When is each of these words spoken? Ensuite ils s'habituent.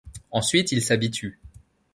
Ensuite 0.31 0.71
ils 0.71 0.81
s'habituent. 0.83 1.39